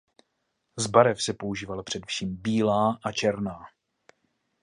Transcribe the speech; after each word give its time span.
Z 0.77 0.87
barev 0.87 1.21
se 1.21 1.33
používala 1.33 1.83
především 1.83 2.35
bílá 2.35 2.99
a 3.05 3.11
černá. 3.11 3.65